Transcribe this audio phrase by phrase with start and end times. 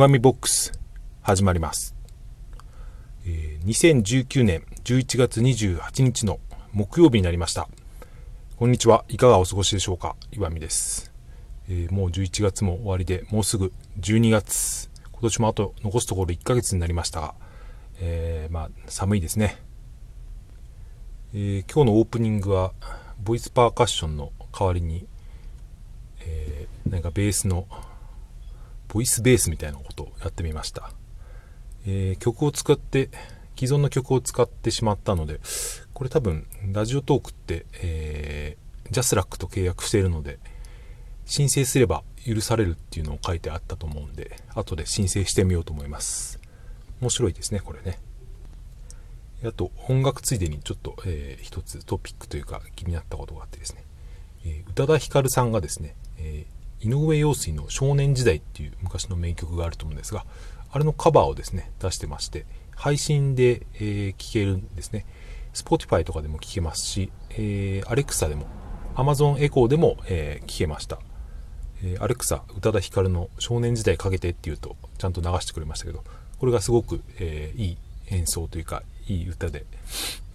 [0.00, 0.72] 弱みボックス、
[1.20, 1.94] 始まります。
[3.26, 6.40] えー、2019年11月28日の
[6.72, 7.68] 木曜日になりました。
[8.56, 9.04] こんにちは。
[9.10, 10.16] いかがお過ごしでしょうか？
[10.32, 11.12] 岩見です、
[11.68, 14.88] えー、もう11月も終わりで、もうすぐ12月。
[15.12, 17.34] 今年もあと残すところ1ヶ月になりましたが、
[18.00, 19.58] えー、まあ、寒いですね。
[21.34, 22.72] えー、今日のオープニングは、
[23.22, 25.06] ボイスパーカッションの代わりに、
[26.20, 27.66] えー、なんかベースの
[28.92, 30.90] ボイスベースみたいなことをやってみました、
[31.86, 33.10] えー、曲を使って
[33.56, 35.40] 既存の曲を使ってしまったので
[35.92, 40.38] これ多分ラジオトークって、えー、ジャスラックと契約しているので
[41.26, 46.40] 申請すれば許されるっていうのを書いてあったと思うんで後で申請してみようと思います。
[47.00, 47.98] 面白いですねこれね。
[49.44, 53.84] あと音楽ついでにちょっと、えー、一つトピックというか気になったことがあってですね、
[54.44, 55.94] えー、宇多田ヒカルさんがですね、
[56.82, 60.24] 井上陽水の少年時代っていう昔の名曲があると思うんですが、
[60.72, 65.04] あれのカバーをですね、出してまして、配信で、え聴けるんですね。
[65.52, 68.46] Spotify とかでも聴けますし、えー、Alexa でも、
[68.94, 70.98] Amazon Echo でも、え聴けました。
[71.82, 76.02] えー、Alexa、宇多田ヒカルの少年時代かけてって言うと、ちゃんと流してくれましたけど、
[76.38, 77.78] これがすごく、えー、いい
[78.08, 79.66] 演奏というか、いい歌で、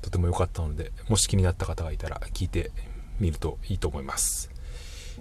[0.01, 2.71] とても良かったので、もし気になった方がいたら聞いて
[3.19, 4.54] みるといいと思います。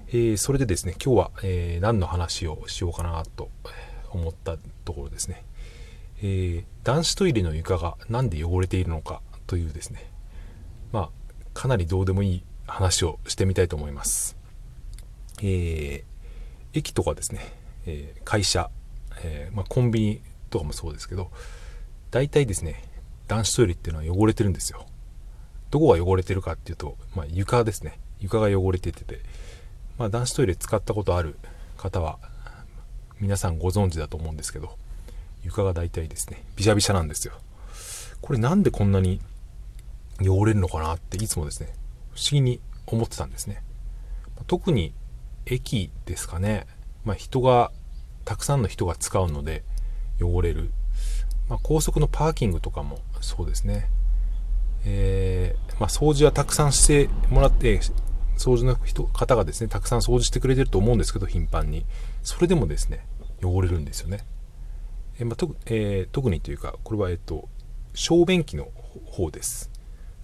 [0.08, 3.50] えー、それでですね、今日は、えー、何の話をしようかなと
[4.10, 5.44] 思ったところですね、
[6.18, 10.10] えー、男子トイレの床が何で汚れているのかというですね、
[10.92, 11.10] まあ、
[11.52, 14.36] かなりどうでもいい話をしてみたいと思います。
[15.42, 16.04] え
[16.72, 17.40] 駅とかですね、
[17.86, 18.70] え会社、
[19.22, 21.30] えまあ、コンビニとかもそうですけど、
[22.10, 22.84] 大体ですね、
[23.26, 24.86] 男子トイレっていうのは汚れてるんですよ。
[25.70, 27.98] どこが汚れてるかっていうと、まあ、床ですね。
[28.20, 29.20] 床が汚れてて、
[29.98, 31.36] まあ、男子トイレ使ったことある
[31.76, 32.18] 方は、
[33.20, 34.76] 皆さんご存知だと思うんですけど、
[35.44, 37.34] 床が大体ですね、びしゃびしゃなんですよ。
[38.20, 39.20] これなんでこんなに
[40.20, 41.72] 汚れるのかなっていつもですね、
[42.14, 43.62] 不思議に思ってたんですね。
[44.46, 44.92] 特に
[45.46, 46.66] 駅ですかね。
[47.04, 47.70] まあ、人が、
[48.24, 49.62] たくさんの人が使うので
[50.20, 50.70] 汚れる。
[51.48, 53.90] まあ、高速のパーキングとかもそうですね。
[54.86, 57.80] えー、まあ、掃除はたくさんしてもらって、
[58.36, 61.84] 掃除の人方がですね、たくさん掃除してくれてると思うんですけど、頻繁に。
[62.22, 63.06] それでもですね、
[63.42, 64.24] 汚れるんですよね。
[65.18, 67.48] え、まあとえー、特にというか、これは、えっと、
[67.94, 68.68] 小便器の
[69.06, 69.70] 方です。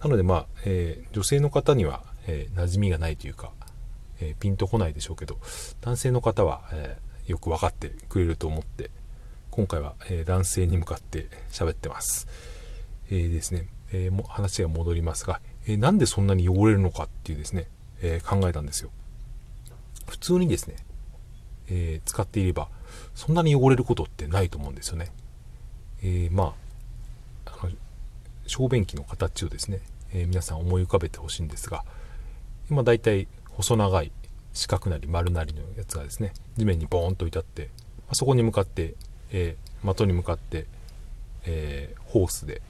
[0.02, 3.52] なので、まあ、え女性の方には、え馴染みがないというか、
[4.20, 5.38] えピンとこないでしょうけど、
[5.80, 8.90] 男性の方は、えよく分かってくれると思って、
[9.50, 12.26] 今回は、え男性に向かって喋ってます。
[13.10, 17.66] えー、ですね、えー、話が戻りますが、え、なんでそんなに汚れるのかっていうですね、
[18.02, 18.90] え考えたんですよ。
[20.08, 20.76] 普通にですね、
[21.68, 22.68] え使っていれば、
[23.14, 25.12] そんなに汚れることってないと思うんですよね。
[26.02, 26.54] えま
[27.46, 27.72] あ、あの、
[28.46, 29.80] 小便器の形をですね、
[30.12, 31.84] え皆さん思い浮かべてほしいんですが、
[32.70, 34.12] 今だいたい細長い
[34.52, 37.70] 四角なり丸なりのやつがですね、地面にボーンと置いてあって、
[38.08, 38.94] まそこに向かって、
[39.32, 40.66] え的に向かって、
[41.44, 42.62] えホースで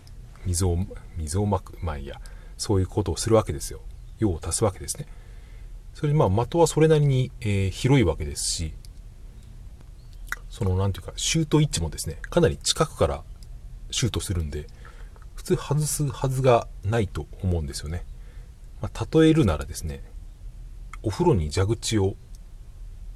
[0.45, 0.79] 水を
[1.17, 2.21] 水をまくまあいいや
[2.57, 3.81] そういうことをするわけですよ
[4.19, 5.07] 用を足すわけですね
[5.95, 8.75] それでまあ的はそれなりに、えー、広いわけですし
[10.49, 13.23] その何ていうかシュート位置もですねかなり近くから
[13.91, 14.67] シュートするんで
[15.35, 18.05] 普通外すはずがないと思うんですよね、
[18.83, 20.03] まあ、例えるならですね
[21.03, 22.17] お風呂に蛇口を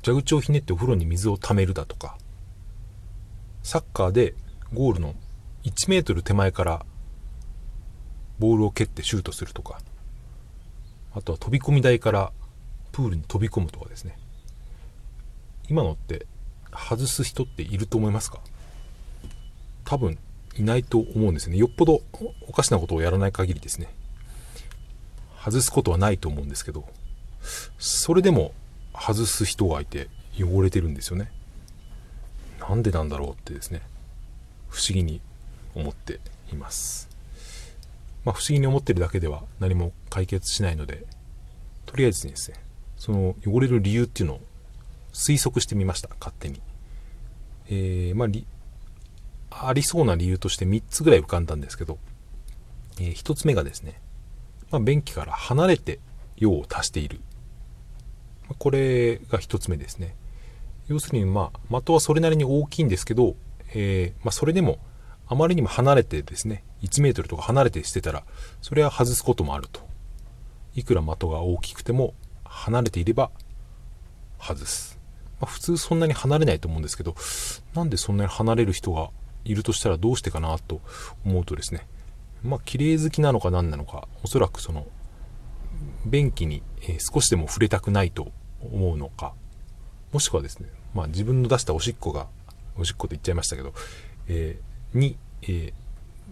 [0.03, 2.17] 蛇口をひねってお風呂に水を溜めるだとか
[3.62, 4.35] サッカーで
[4.73, 5.15] ゴールの
[5.65, 6.85] 1メートル手前から
[8.39, 9.81] ボールを蹴ってシュートするとか
[11.15, 12.33] あとは飛び込み台から
[12.94, 14.16] プールに飛び込むとかですね。
[15.69, 16.27] 今のって
[16.73, 18.38] 外す人っていると思いますか？
[19.85, 20.17] 多分
[20.55, 21.56] いないと思うんですね。
[21.56, 22.02] よっぽど
[22.46, 23.88] おかしなことをやらない限りですね。
[25.44, 26.88] 外すことはないと思うんですけど
[27.79, 28.52] それでも
[28.94, 30.08] 外す人がいて
[30.38, 31.32] 汚れてるんですよね。
[32.61, 33.82] なんでなんだろうってですね
[34.69, 35.20] 不思議に
[35.75, 36.20] 思って
[36.52, 37.08] います。
[38.25, 41.05] まあ、不思議に思ってるだけでは何も解決しないので、
[41.85, 42.56] とりあえずですね、
[43.05, 44.41] その汚れる理由っていうのを
[45.12, 46.62] 推測してみました、勝手に。
[47.69, 48.25] えー、ま
[49.51, 51.99] あ、ありそうな理由として3つぐらい浮かんだんですけど、
[52.99, 54.01] えー、1つ目がですね、
[54.71, 56.01] まあ、便器から離れて
[56.39, 57.21] 用を足している。
[58.59, 60.17] これが1つ目ですね。
[60.89, 63.37] 要するに、まあ、的はそれなりに大きいんですけど、
[63.75, 64.79] えー、まあ、それでも
[65.27, 68.25] あまりにも離れてですね、1メートルとか離れてしてたら、
[68.62, 69.83] それは外すこともあると。
[70.75, 72.15] いくら的が大きくても、
[72.55, 73.31] 離れていれば
[74.41, 74.99] 外す。
[75.41, 77.17] まあ、普通そんなに離れないと思うんですけど
[77.75, 79.11] なんでそんなに離れる人が
[79.45, 80.81] いるとしたらどうしてかなと
[81.27, 81.87] 思うとですね
[82.43, 84.87] まあ綺麗好きなのか何なのかおそらくその
[86.06, 86.62] 便器に、
[86.99, 88.31] 少しでも触れたくないと
[88.62, 89.33] 思うのか
[90.12, 92.29] もしくはですね、まあ、自分の出したおしっこが
[92.79, 93.73] おしっこと言っちゃいましたけど、
[94.29, 95.73] えー、に、えー、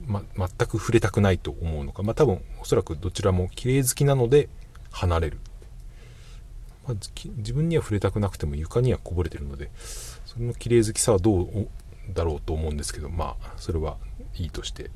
[0.07, 4.49] ま、全く触れたくないと思うのか、まあ、多分おそらくどちらも綺麗好きなので
[4.91, 5.39] 離れる、
[6.87, 6.97] まあ、
[7.37, 9.71] 自分には触れたくなくても床にはこぼれてるので
[10.27, 11.69] その綺麗好きさはどう
[12.13, 13.97] だろうと思うんですけどまあそれは
[14.35, 14.91] いいとして、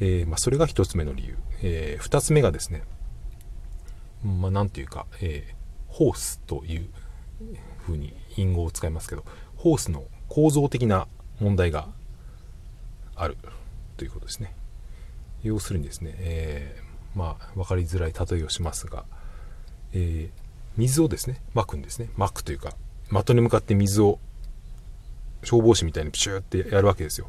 [0.00, 2.82] えー、まあ、それが1つ目の理由、えー、2つ目がですね
[4.22, 5.54] まあ、なんていうか、えー、
[5.88, 6.88] ホースという
[7.82, 9.24] 風に隠語を使いますけど
[9.56, 11.08] ホースの構造的な
[11.40, 11.88] 問題が
[13.16, 13.36] ある
[13.96, 14.54] ということですね。
[15.42, 19.04] 要するにですね、えー、まあ分かりづらい例えをしますが、
[19.92, 20.30] えー、
[20.76, 22.74] 水をですねまくんですねまくというか
[23.10, 24.18] 的に向かって水を
[25.42, 27.28] 消防士みたいにプシューってやるわけですよ、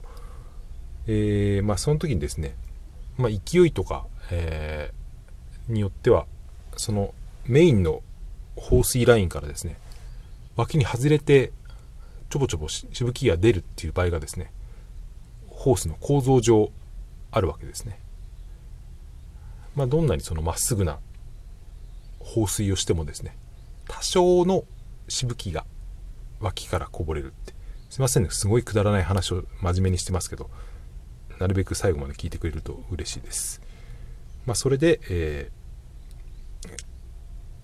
[1.07, 2.55] えー、まあその時にですね、
[3.17, 6.25] まあ、勢いとか、えー、によっては
[6.77, 7.13] その
[7.45, 8.01] メインの
[8.55, 9.77] 放水ラインからですね
[10.55, 11.51] 脇に外れて
[12.29, 14.51] ちょぼちょぼしぶきが出るっていう場合がですね
[15.47, 16.71] ホースの構造上
[17.31, 17.99] あるわけですね。
[19.75, 20.99] まあ、どんなにそのまっすぐな
[22.23, 23.37] 放水をしてもですね
[23.87, 24.63] 多少の
[25.07, 25.65] しぶきが
[26.39, 27.53] 脇からこぼれるって
[27.89, 30.49] すいませんねすごいくだらない話を真面目にしてますけど
[31.39, 33.61] なるべく最後まで聞いてくれると嬉しいです。
[34.45, 35.61] まあ、それで、えー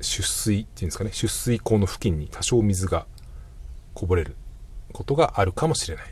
[0.02, 3.08] 出水っていうんですかね出水口の付近に多少水が
[3.94, 4.36] こぼれる
[4.94, 6.06] ことがあるかもしれない。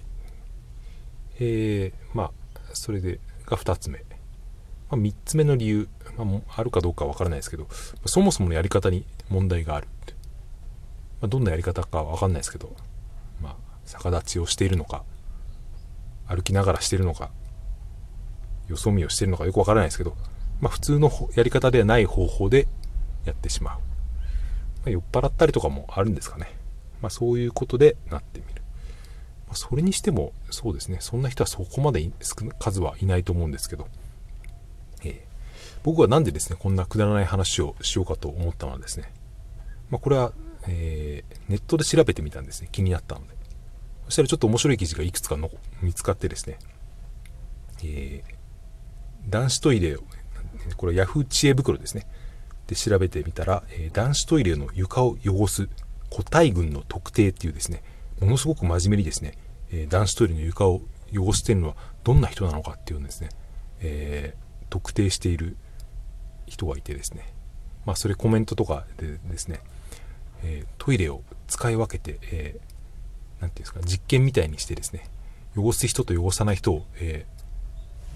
[1.40, 2.32] えー、まあ
[2.74, 4.04] それでが2つ目、
[4.90, 5.88] まあ、3つ目の理由、
[6.18, 7.68] まあ、あるかどうかわからないですけど
[8.06, 10.14] そもそものやり方に問題があるって、
[11.22, 12.76] まあ、どんなやり方かわかんないですけど、
[13.42, 13.56] まあ、
[13.86, 15.04] 逆立ちをしているのか
[16.28, 17.32] 歩きながらしているのか
[18.68, 20.16] よそ見をしているのかよくわからないですけど、
[20.60, 22.68] まあ、普通のやり方ではない方法で
[23.26, 23.80] やってしまう、
[24.86, 26.52] ま、酔っ払ったりとかもあるんですかね、
[27.02, 28.62] まあ、そういうことでなってみる、
[29.48, 30.98] まあ、それにしてもそうですね。
[31.02, 32.10] そんな人はそこまで
[32.60, 33.88] 数はいないと思うんですけど、
[35.86, 39.14] 僕は何でですねこんなくだらない話をしようかと思ったのはですね、
[39.92, 40.34] まあ、これは、
[40.68, 43.36] えー、ネットで調べてみたんですね気になったので。
[44.06, 45.52] そしたらちょっと面白い記事がいくつかの
[45.84, 46.58] 見つかってですね、
[47.84, 50.04] えー、男子トイレを
[50.76, 52.08] これ Yahoo 知恵袋ですね。
[52.66, 55.70] で調べてみたら、えー、男子トイレの床を汚す
[56.10, 57.84] 個体群の特定っていうですね
[58.20, 59.34] ものすごく真面目にですね、
[59.72, 60.82] えー、男子トイレの床を
[61.16, 63.30] 汚しているのはどんな人なのかっていうのですね、
[63.82, 65.58] えー、特定している
[66.48, 67.34] 人がいてですね。
[67.86, 69.60] まあそれコメントとかでですね、
[70.44, 72.60] えトイレを使い分けて、えー、て
[73.40, 75.08] 言うんですか実験みたいにしてですね
[75.56, 77.26] 汚す人と汚さない人を、え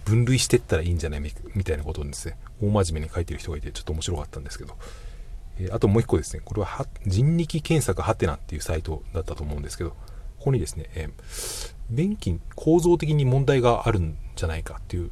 [0.05, 1.21] 分類していったらいいんじゃない？
[1.53, 4.75] みたいなことをですね大真面目に書いてる人がいてちょっと面白かったんですけど、
[5.59, 9.95] えー、あともう一個ですねこれは人力検索ハテナっていうサイトだったと思うんですけどこ
[10.45, 11.11] こにですね、えー、
[11.92, 15.11] 便器構造的に問題があるんじゃないかっていう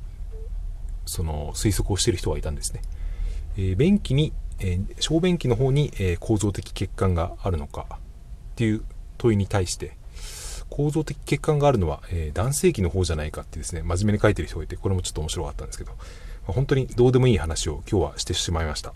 [1.05, 2.81] その推測をしてる人がいたんですね、
[3.57, 7.97] え、便器に、え小便器の方に、え構造的欠陥があるのかっ
[8.55, 8.83] ていう
[9.17, 9.97] 問いに対して
[10.69, 15.91] 構造的欠陥があるのは、え男性器の方じゃないかってですね真面目に書いてる人がいてこれもちょっと面白かったんですけど
[16.43, 18.93] 本当にどうでもいい話を今日はしてしまいました。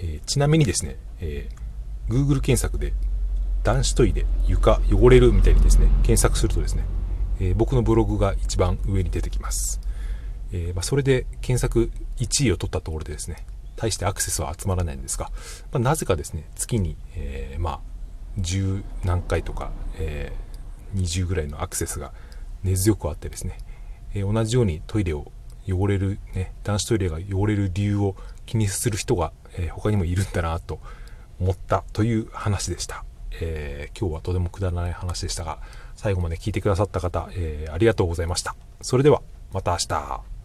[0.00, 2.94] え、ちなみにですね、えー、Google 検索で
[3.64, 6.84] 男子トイレ床汚れるみたいにですね検索するとですね、
[7.40, 9.80] え、僕のブログが一番上に出てきます、
[10.52, 15.26] えー、まあ、それで検索1位を取ったところでですね大してアクセスは集まらないんですが、
[15.72, 17.80] まあ、なぜかですね月に、えまあ
[18.40, 20.32] 10何回とか、え
[20.94, 22.12] 20ぐらいのアクセスが
[22.64, 23.58] 根強くあってですね、
[24.14, 25.30] え同じようにトイレを
[25.68, 30.80] 汚れる、ね、男子トイレが汚れる理由を気にする人が、え、他にもいるんだなと
[31.40, 33.04] 思ったという話でした、
[33.40, 35.58] えー、今日はとてもくだらない話でしたが
[35.94, 38.54] 最後まで聞いてくださった方、えー、ありがとうございました。
[38.80, 40.37] それではまた明日。